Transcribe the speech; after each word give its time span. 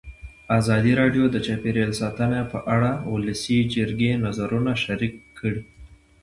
ازادي 0.59 0.93
راډیو 1.01 1.23
د 1.29 1.35
چاپیریال 1.47 1.91
ساتنه 2.01 2.39
په 2.51 2.59
اړه 2.75 2.91
د 2.97 3.01
ولسي 3.13 3.57
جرګې 3.75 4.11
نظرونه 4.25 4.71
شریک 4.83 5.13
کړي. 5.39 5.61